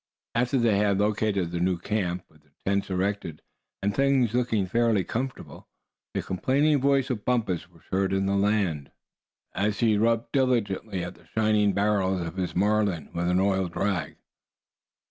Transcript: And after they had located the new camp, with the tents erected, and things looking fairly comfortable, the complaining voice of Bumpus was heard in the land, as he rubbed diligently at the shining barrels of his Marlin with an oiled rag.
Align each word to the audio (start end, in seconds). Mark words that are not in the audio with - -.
And 0.33 0.41
after 0.41 0.57
they 0.57 0.79
had 0.79 0.97
located 0.99 1.51
the 1.51 1.59
new 1.59 1.77
camp, 1.77 2.23
with 2.27 2.41
the 2.41 2.49
tents 2.65 2.89
erected, 2.89 3.43
and 3.83 3.93
things 3.95 4.33
looking 4.33 4.65
fairly 4.65 5.03
comfortable, 5.03 5.67
the 6.15 6.23
complaining 6.23 6.81
voice 6.81 7.11
of 7.11 7.23
Bumpus 7.23 7.69
was 7.69 7.83
heard 7.91 8.11
in 8.11 8.25
the 8.25 8.35
land, 8.35 8.89
as 9.53 9.79
he 9.81 9.99
rubbed 9.99 10.31
diligently 10.31 11.03
at 11.03 11.13
the 11.13 11.27
shining 11.27 11.73
barrels 11.73 12.21
of 12.21 12.35
his 12.37 12.55
Marlin 12.55 13.11
with 13.13 13.29
an 13.29 13.39
oiled 13.39 13.75
rag. 13.75 14.15